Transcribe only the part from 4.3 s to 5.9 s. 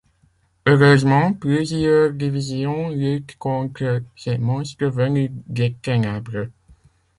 monstres venus des